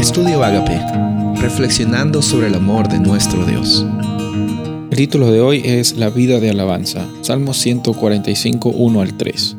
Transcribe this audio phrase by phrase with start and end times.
[0.00, 0.80] Estudio Agape,
[1.42, 3.84] reflexionando sobre el amor de nuestro Dios.
[4.90, 9.56] El título de hoy es La vida de alabanza, Salmos 145, 1 al 3.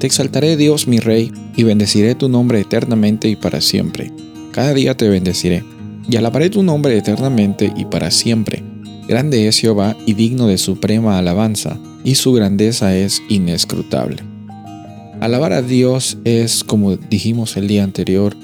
[0.00, 4.10] Te exaltaré Dios mi Rey, y bendeciré tu nombre eternamente y para siempre.
[4.50, 5.62] Cada día te bendeciré,
[6.10, 8.64] y alabaré tu nombre eternamente y para siempre.
[9.06, 14.24] Grande es Jehová y digno de suprema alabanza, y su grandeza es inescrutable.
[15.20, 18.36] Alabar a Dios es, como dijimos el día anterior,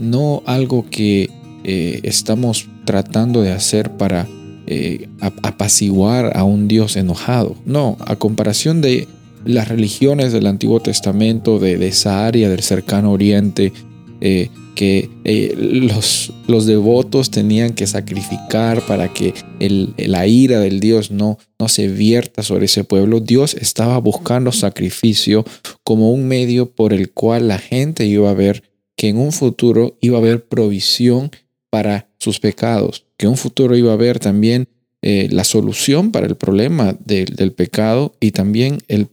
[0.00, 1.30] no algo que
[1.62, 4.26] eh, estamos tratando de hacer para
[4.66, 7.54] eh, apaciguar a un Dios enojado.
[7.66, 9.06] No, a comparación de
[9.44, 13.72] las religiones del Antiguo Testamento, de, esa área del cercano oriente,
[14.20, 15.10] eh, que
[15.56, 21.88] los, los, devotos tenían que sacrificar para que la ira del Dios no, no se
[21.88, 25.44] vierta sobre ese pueblo, Dios estaba buscando sacrificio
[25.84, 28.69] como un medio por el cual la gente iba a ver
[29.00, 31.30] que en un futuro iba a haber provisión
[31.70, 34.68] para sus pecados, que en un futuro iba a haber también
[35.00, 39.08] eh, la solución para el problema del pecado y también el,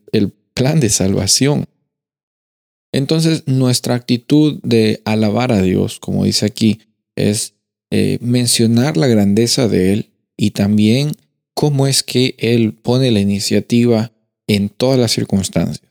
[0.54, 1.68] plan de salvación.
[2.92, 6.82] Entonces nuestra actitud de alabar a Dios, como dice aquí,
[7.16, 7.54] es
[7.90, 11.14] eh, mencionar la grandeza de Él y también
[11.54, 14.12] cómo es que Él pone la iniciativa
[14.48, 15.88] en todas las circunstancias.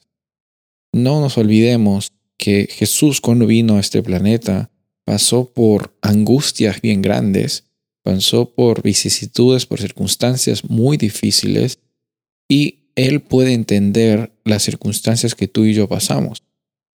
[0.92, 4.70] No nos olvidemos que Jesús cuando vino a este planeta
[5.04, 7.64] pasó por angustias bien grandes,
[8.02, 11.78] pasó por vicisitudes, por circunstancias muy difíciles
[12.48, 16.42] y Él puede entender las circunstancias que tú y yo pasamos.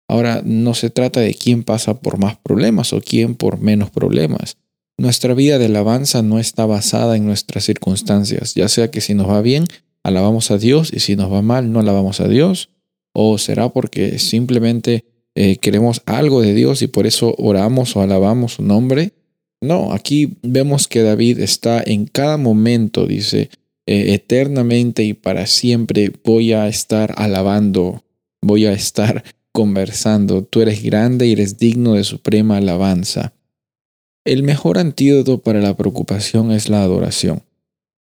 [0.08, 4.56] Ahora, no se trata de quién pasa por más problemas o quién por menos problemas.
[4.96, 9.28] Nuestra vida de alabanza no está basada en nuestras circunstancias, ya sea que si nos
[9.28, 9.66] va bien,
[10.02, 12.70] alabamos a Dios y si nos va mal, no alabamos a Dios,
[13.12, 15.04] o será porque simplemente
[15.40, 19.12] eh, queremos algo de Dios y por eso oramos o alabamos su nombre.
[19.60, 23.48] No, aquí vemos que David está en cada momento, dice,
[23.86, 28.02] eh, eternamente y para siempre voy a estar alabando,
[28.42, 30.42] voy a estar conversando.
[30.42, 33.32] Tú eres grande y eres digno de suprema alabanza.
[34.24, 37.44] El mejor antídoto para la preocupación es la adoración.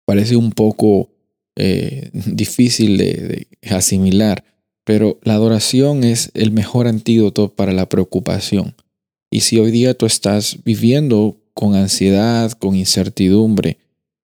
[0.06, 1.10] Parece un poco
[1.56, 4.44] eh, difícil de asimilar,
[4.88, 8.74] pero la adoración es el mejor antídoto para la preocupación.
[9.30, 13.76] Y si hoy día tú estás viviendo con ansiedad, con incertidumbre,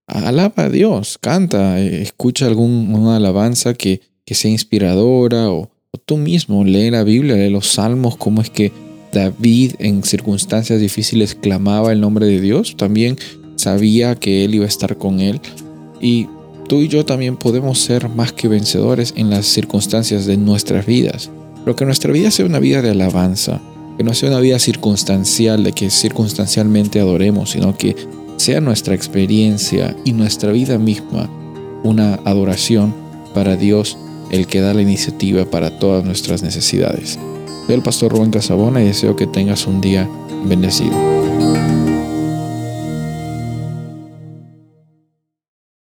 [0.06, 6.64] alaba a Dios, canta, eh, escucha alguna alabanza que, sea inspiradora o, o, tú mismo
[6.64, 8.72] lee la Biblia, lee los salmos, cómo es que
[9.12, 13.18] David en circunstancias difíciles clamaba el nombre de Dios, también
[13.56, 15.42] sabía que él iba a estar con él
[16.00, 16.26] y
[16.68, 21.30] Tú y yo también podemos ser más que vencedores en las circunstancias de nuestras vidas.
[21.64, 23.60] Pero que nuestra vida sea una vida de alabanza,
[23.96, 27.96] que no sea una vida circunstancial, de que circunstancialmente adoremos, sino que
[28.36, 31.30] sea nuestra experiencia y nuestra vida misma
[31.82, 32.94] una adoración
[33.34, 33.98] para Dios,
[34.30, 37.18] el que da la iniciativa para todas nuestras necesidades.
[37.66, 40.08] Soy el pastor Rubén Casabona y deseo que tengas un día
[40.46, 41.23] bendecido.